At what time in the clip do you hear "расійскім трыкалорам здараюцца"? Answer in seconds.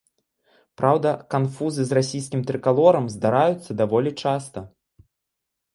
1.99-3.71